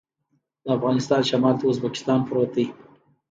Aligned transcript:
د 0.63 0.65
افغانستان 0.77 1.21
شمال 1.29 1.55
ته 1.59 1.65
ازبکستان 1.71 2.19
پروت 2.27 2.51
دی 2.55 2.65